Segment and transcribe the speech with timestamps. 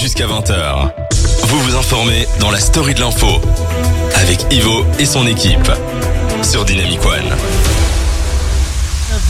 [0.00, 0.90] jusqu'à 20h.
[1.44, 3.26] Vous vous informez dans la story de l'info
[4.14, 5.70] avec Ivo et son équipe
[6.42, 7.34] sur Dynamic One.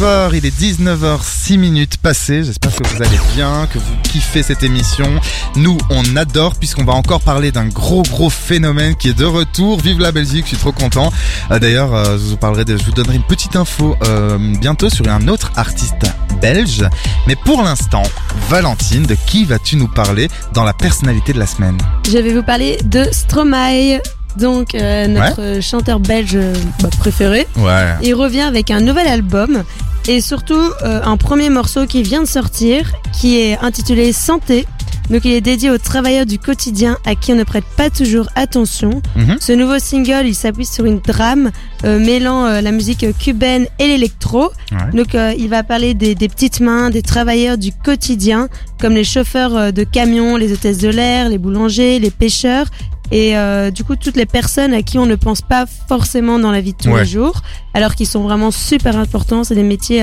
[0.00, 2.42] 19h, il est 19h06 minutes passées.
[2.42, 5.08] J'espère que vous allez bien, que vous kiffez cette émission.
[5.54, 9.80] Nous, on adore puisqu'on va encore parler d'un gros gros phénomène qui est de retour.
[9.80, 11.12] Vive la Belgique, je suis trop content.
[11.50, 15.28] Euh, D'ailleurs, euh, je vous parlerai, vous donnerai une petite info euh, bientôt sur un
[15.28, 16.06] autre artiste
[16.36, 16.84] belge.
[17.26, 18.02] Mais pour l'instant,
[18.48, 21.78] Valentine, de qui vas-tu nous parler dans la personnalité de la semaine?
[22.06, 24.00] Je vais vous parler de Stromae,
[24.36, 27.46] donc euh, notre chanteur belge euh, bah, préféré.
[27.56, 27.94] Ouais.
[28.02, 29.64] Il revient avec un nouvel album
[30.08, 34.66] et surtout euh, un premier morceau qui vient de sortir qui est intitulé Santé.
[35.10, 38.28] Donc il est dédié aux travailleurs du quotidien à qui on ne prête pas toujours
[38.34, 39.02] attention.
[39.14, 39.36] Mhm.
[39.40, 41.50] Ce nouveau single, il s'appuie sur une drame
[41.84, 44.50] euh, mêlant euh, la musique cubaine et l'électro.
[44.72, 44.90] Ouais.
[44.96, 48.48] Donc euh, il va parler des, des petites mains, des travailleurs du quotidien,
[48.80, 52.66] comme les chauffeurs de camions, les hôtesses de l'air, les boulangers, les pêcheurs.
[53.12, 53.34] Et
[53.72, 56.72] du coup, toutes les personnes à qui on ne pense pas forcément dans la vie
[56.72, 57.02] de tous Ouais.
[57.02, 57.40] les jours,
[57.72, 59.44] alors qu'ils sont vraiment super importants.
[59.44, 60.02] C'est des métiers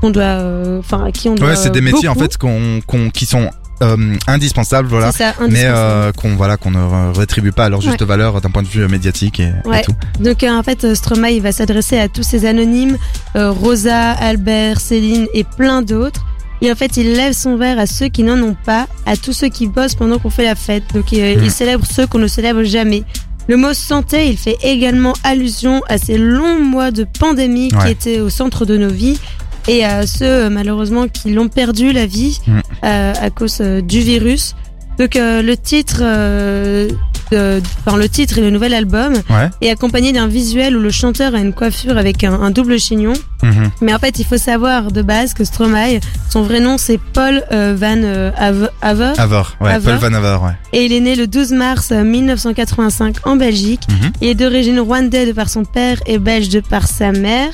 [0.00, 0.40] qu'on doit,
[0.78, 1.48] enfin, à qui on doit.
[1.50, 3.50] Ouais, c'est des métiers en fait qu'on, qu'on- qui sont
[3.82, 5.12] euh, indispensables, voilà.
[5.12, 5.74] Ça, Mais indispensable.
[5.76, 8.86] euh, qu'on voilà qu'on ne rétribue pas à leur juste valeur d'un point de vue
[8.88, 9.82] médiatique et, et Ouais.
[9.82, 9.94] tout.
[10.20, 12.96] Donc euh, en fait, euh, Stromae il va s'adresser à tous ces anonymes,
[13.36, 16.24] euh, Rosa, Albert, Céline et plein d'autres.
[16.62, 19.34] Et en fait, il lève son verre à ceux qui n'en ont pas, à tous
[19.34, 20.84] ceux qui bossent pendant qu'on fait la fête.
[20.94, 23.04] Donc euh, il célèbre ceux qu'on ne célèbre jamais.
[23.48, 27.84] Le mot santé, il fait également allusion à ces longs mois de pandémie Ouais.
[27.84, 29.20] qui étaient au centre de nos vies
[29.68, 32.60] et à ceux euh, malheureusement qui l'ont perdu la vie Mm.
[32.84, 34.54] euh, à cause euh, du virus.
[34.98, 36.88] Donc euh, le titre, euh,
[37.30, 39.50] de- enfin, le titre et le nouvel album Ouais.
[39.60, 43.12] est accompagné d'un visuel où le chanteur a une coiffure avec un, un double chignon.
[43.42, 43.70] Mhm.
[43.82, 47.42] Mais en fait, il faut savoir de base que Stromae, son vrai nom c'est Paul
[47.52, 49.78] euh, Van euh, Ave- Haver, Avor, ouais.
[49.80, 50.52] Paul Van Avor, ouais.
[50.72, 53.82] et il est né le 12 mars euh, 1985 en Belgique.
[53.90, 54.12] Mhm.
[54.22, 57.50] Il est d'origine rwandaise de par son père et belge de par sa mère.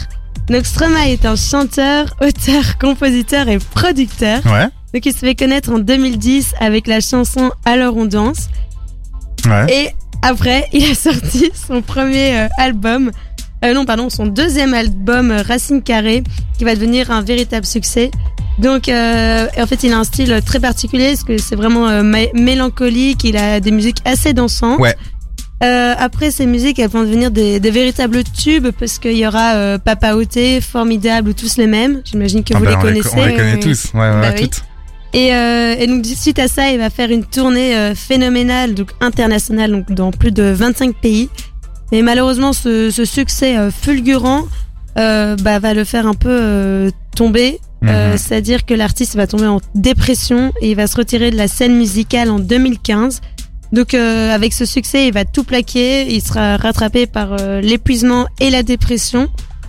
[0.48, 4.40] Donc Stromae est un chanteur, auteur, compositeur et producteur.
[4.46, 8.48] Ouais, Donc il se fait connaître en 2010 avec la chanson Alors on danse.
[9.46, 9.66] ouais.
[9.72, 9.88] Et
[10.22, 13.10] après, il a sorti son premier euh, album,
[13.64, 16.22] euh, non pardon, son deuxième album euh, Racine Carrée,
[16.58, 18.10] qui va devenir un véritable succès.
[18.58, 22.30] Donc, euh, en fait, il a un style très particulier, parce que c'est vraiment mé-
[22.38, 23.24] mélancolique.
[23.24, 24.78] Il a des musiques assez dansantes.
[24.78, 24.94] Ouais.
[25.62, 29.54] Euh, après, ces musiques, elles vont devenir des, des véritables tubes, parce qu'il y aura
[29.54, 32.02] euh, Papa Outé, Formidable ou tous les mêmes.
[32.04, 33.10] J'imagine que Ah vous bah, les on connaissez.
[33.16, 33.60] on les connaît Oui.
[33.60, 34.40] tous, ouais, Bah ouais, oui.
[34.48, 34.62] toutes.
[35.14, 38.88] Et, euh, et donc suite à ça, il va faire une tournée euh, phénoménale, donc
[39.00, 41.28] internationale, donc dans plus de 25 pays.
[41.92, 44.44] Mais malheureusement, ce, ce succès euh, fulgurant
[44.98, 47.60] euh, bah, va le faire un peu euh, tomber.
[47.84, 48.16] Euh, Mhm.
[48.18, 51.76] C'est-à-dire que l'artiste va tomber en dépression et il va se retirer de la scène
[51.76, 53.20] musicale en 2015.
[53.72, 56.12] Donc euh, avec ce succès, il va tout plaquer.
[56.12, 59.22] Il sera rattrapé par euh, l'épuisement et la dépression.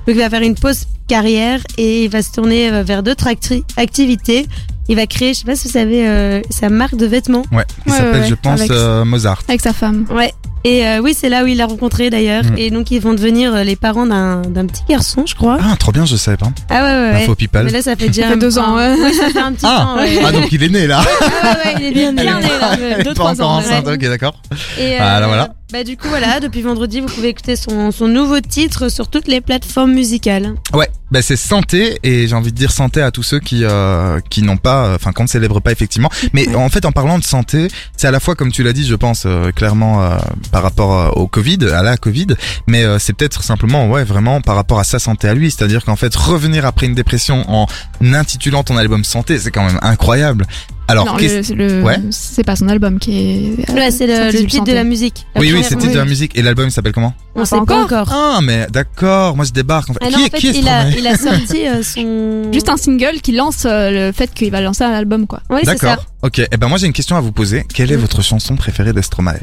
[0.06, 3.28] Donc il va faire une pause carrière et il va se tourner euh, vers d'autres
[3.28, 4.47] acti- activités.
[4.90, 7.44] Il va créer, je sais pas si vous savez, euh, sa marque de vêtements.
[7.53, 9.42] Ouais, il Ouais, s'appelle, ouais, je pense, avec- euh, Mozart.
[9.47, 10.06] Avec sa femme.
[10.12, 10.34] Ouais.
[10.66, 12.44] Et euh, oui, c'est là où il l'a rencontré d'ailleurs.
[12.44, 12.57] Mm.
[12.57, 15.57] Et donc ils vont devenir euh, les parents d'un d'un petit garçon, je crois.
[15.62, 16.47] Ah, trop bien, je savais pas.
[16.69, 17.24] Ah ouais, ouais, ouais.
[17.24, 17.63] Info people.
[17.66, 18.96] Mais là, ça fait déjà Ça fait deux ans, ouais.
[18.97, 19.85] Oui, ça fait un petit Ah.
[19.96, 20.01] temps.
[20.01, 20.19] Ouais.
[20.25, 21.01] Ah, donc il est né là.
[21.44, 22.40] Ah ouais, ouais, il est bien, né, là,
[22.75, 23.94] Elle est deux, pas trois encore ans, enceinte, ouais.
[23.94, 24.41] ok, d'accord.
[24.79, 25.50] Et Ah, là, voilà.
[25.74, 29.28] Bah du coup voilà, depuis vendredi, vous pouvez écouter son, son nouveau titre sur toutes
[29.28, 30.53] les plateformes musicales.
[30.72, 34.19] Ouais, bah c'est santé et j'ai envie de dire santé à tous ceux qui euh,
[34.31, 36.09] qui n'ont pas, euh, enfin qu'on ne célèbre pas effectivement.
[36.34, 36.56] Mais Ouais.
[36.56, 38.96] en fait, en parlant de santé, c'est à la fois comme tu l'as dit, je
[38.96, 40.18] pense euh, clairement euh,
[40.51, 42.28] par rapport au Covid, à la Covid,
[42.68, 45.85] mais euh, c'est peut-être simplement ouais vraiment par rapport à sa santé à lui, c'est-à-dire
[45.85, 47.68] qu'en fait revenir après une dépression en
[48.01, 50.47] intitulant ton album santé, c'est quand même incroyable.
[50.88, 51.97] Alors non, qu'est-ce- le- c'est le- Ouais.
[52.11, 53.73] c'est pas son album qui est.
[53.73, 55.25] Là, c'est le, titre de la musique.
[55.35, 57.45] La oui oui c'est le titre de la musique et l'album il s'appelle comment On
[57.45, 57.83] sait pas encore.
[57.85, 58.09] encore.
[58.11, 59.99] Ah mais d'accord, moi je débarque en fait.
[60.03, 62.51] Ah qui non, en fait, qui est il a, il a sorti euh, son.
[62.51, 65.39] Juste un single qui lance euh, le fait qu'il va lancer un album, quoi.
[65.49, 65.61] Oui.
[65.63, 66.05] D'accord.
[66.21, 66.41] Ok.
[66.51, 67.65] Eh ben moi j'ai une question à vous poser.
[67.74, 68.01] Quelle est Mm.
[68.01, 69.39] votre chanson préférée de Stromae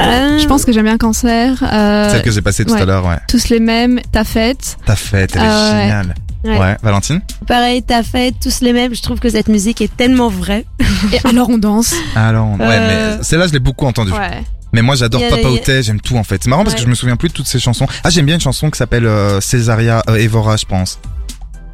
[0.00, 1.62] Euh, Je pense que j'aime bien Cancer.
[1.62, 2.80] Euh, Celle que j'ai passée tout ouais.
[2.80, 3.18] à l'heure, ouais.
[3.28, 4.76] tous les mêmes, ta fête.
[4.86, 5.82] Ta fête, elle est ouais.
[5.82, 6.14] géniale.
[6.44, 6.58] Ouais.
[6.58, 6.76] Ouais.
[6.82, 7.20] Valentine?
[7.46, 8.94] Pareil, t'as fait tous les mêmes.
[8.94, 10.64] Je trouve que cette musique est tellement vraie.
[11.12, 11.94] Et alors on danse?
[12.16, 14.12] Alors, ouais, Euh, mais celle-là je l'ai beaucoup entendue.
[14.12, 14.42] Ouais.
[14.72, 16.42] Mais moi j'adore Il y a- Papa y a- j'aime tout en fait.
[16.42, 16.86] C'est marrant parce que Ouais.
[16.86, 17.86] je me souviens plus de toutes ces chansons.
[18.04, 20.98] Ah j'aime bien une chanson qui s'appelle euh, Césaria euh, Evora, je pense.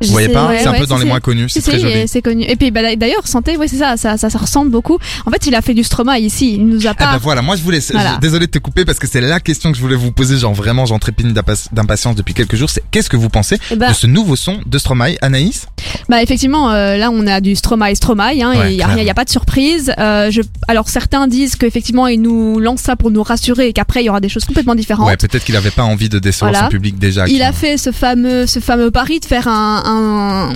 [0.01, 2.07] Vous voyez pas ouais, C'est un ouais, peu dans les moins connus, c'est très joli.
[2.07, 2.45] c'est connu.
[2.45, 4.99] Et puis bah, d'ailleurs, Santé, ouais, c'est ça, ça, ça, ça ressemble beaucoup.
[5.27, 6.55] En fait, il a fait du Stromae ici.
[6.55, 7.13] Il nous a Ah pas.
[7.13, 8.15] bah voilà, moi je voulais, Voilà.
[8.15, 10.37] je- désolé de te couper parce que c'est la question que je voulais vous poser,
[10.39, 13.77] genre vraiment j'en trépigne d'impa- d'impatience depuis quelques jours, c'est qu'est-ce que vous pensez Eh
[13.77, 15.67] ben, de ce nouveau son de Stromae, Anaïs?
[16.09, 19.03] Bah effectivement, euh, là on a du Stromae Stromae, hein, Ouais, et il y a
[19.03, 19.93] y a pas de surprise.
[19.99, 24.03] Euh, je, alors certains disent qu'effectivement il nous lance ça pour nous rassurer et qu'après
[24.03, 25.07] il y aura des choses complètement différentes.
[25.07, 26.67] Ouais, peut-être qu'il avait pas envie de décevoir Voilà.
[26.67, 27.27] son public déjà.
[27.29, 30.51] Il a fait ce fameux, ce fameux pari de faire un, un,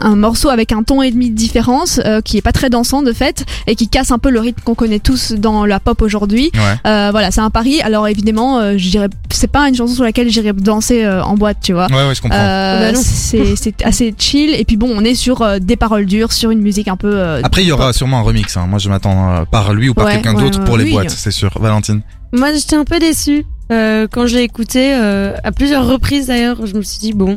[0.00, 3.02] un morceau avec un ton et demi de différence, euh, qui est pas très dansant
[3.02, 6.00] de fait, et qui casse un peu le rythme qu'on connaît tous dans la pop
[6.02, 6.50] aujourd'hui.
[6.54, 6.60] Ouais.
[6.86, 7.80] Euh, voilà, c'est un pari.
[7.82, 11.34] Alors évidemment, euh, je dirais, c'est pas une chanson sur laquelle j'irais danser euh, en
[11.34, 11.86] boîte, tu vois.
[11.90, 12.38] Ouais, ouais, je comprends.
[12.38, 16.06] Euh, Bah c'est c'est assez chill et puis bon on est sur euh, des paroles
[16.06, 18.56] dures sur une musique un peu euh, Après, il y aura sûrement un remix.
[18.56, 18.66] Hein.
[18.68, 20.84] Moi, je m'attends euh, par lui ou par Ouais, quelqu'un ouais, d'autre ouais, pour les
[20.84, 20.92] oui.
[20.92, 21.50] boîtes, c'est sûr.
[21.60, 22.02] Valentine.
[22.32, 23.44] Moi, j'étais un peu déçue.
[23.72, 27.34] Euh, quand je l'ai écouté, euh, à plusieurs reprises d'ailleurs, je me suis dit, bon,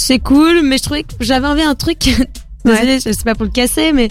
[0.00, 1.98] c'est cool, mais je trouvais que j'avais envie un truc,
[2.64, 4.08] désolée, je sais pas pour le casser, mais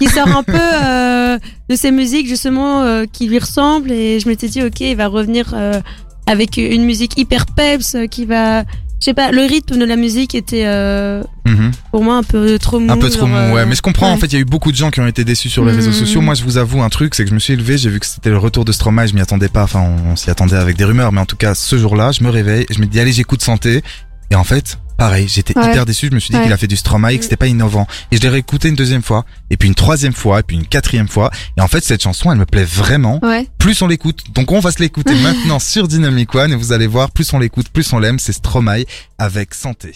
[0.00, 0.52] qui sort un peu
[0.84, 1.38] euh,
[1.70, 3.92] de ces musiques justement euh, qui lui ressemblent.
[3.92, 5.80] Et je m'étais dit, ok, il va revenir euh,
[6.26, 8.62] avec une musique hyper peps, euh, qui va...
[8.98, 11.70] Je sais pas, le rythme de la musique était euh, Mhm.
[11.92, 12.90] pour moi un peu trop mou.
[12.90, 13.66] Un peu trop genre, mou, euh, ouais.
[13.66, 14.18] Mais je comprends, en ouais.
[14.20, 15.76] fait, il y a eu beaucoup de gens qui ont été déçus sur les Mhm.
[15.76, 16.22] réseaux sociaux.
[16.22, 18.06] Moi, je vous avoue un truc, c'est que je me suis élevé, j'ai vu que
[18.06, 20.78] c'était le retour de Stromae, je m'y attendais pas, enfin, on, on s'y attendait avec
[20.78, 23.12] des rumeurs, mais en tout cas, ce jour-là, je me réveille, je me dis, allez,
[23.12, 23.82] j'écoute Santé.
[24.30, 25.68] Et en fait, pareil, j'étais Ouais.
[25.70, 26.44] hyper déçu, je me suis dit Ouais.
[26.44, 27.86] qu'il a fait du Stromae, que c'était pas innovant.
[28.10, 30.66] Et je l'ai réécouté une deuxième fois, et puis une troisième fois, et puis une
[30.66, 31.30] quatrième fois.
[31.56, 33.20] Et en fait, cette chanson, elle me plaît vraiment.
[33.22, 36.72] ouais Plus on l'écoute, donc on va se l'écouter maintenant sur Dynamic One, et vous
[36.72, 38.84] allez voir, plus on l'écoute, plus on l'aime, c'est Stromae
[39.18, 39.92] avec Santé.